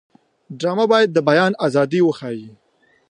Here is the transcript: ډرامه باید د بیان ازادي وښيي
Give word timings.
ډرامه 0.59 0.85
باید 0.91 1.09
د 1.13 1.17
بیان 1.29 1.51
ازادي 1.65 2.01
وښيي 2.03 2.47